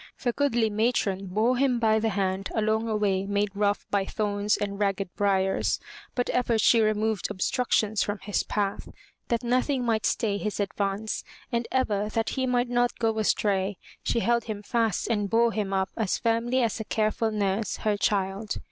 [0.23, 4.57] The goodly matron bore him by the hand along a way made rough by thorns
[4.57, 5.79] and ragged briars,
[6.15, 8.89] but ever she removed obstructions from his path
[9.27, 14.21] that nothing might stay his advance, and ever, that he might not go astray, she
[14.21, 18.55] held him fast and bore him up as firmly as a careful nurse her child.